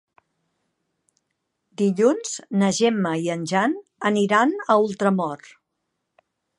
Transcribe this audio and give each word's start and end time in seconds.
Dilluns 1.83 2.33
na 2.63 2.71
Gemma 2.79 3.13
i 3.27 3.31
en 3.37 3.47
Jan 3.55 3.79
aniran 4.13 4.59
a 4.77 4.83
Ultramort. 4.89 5.53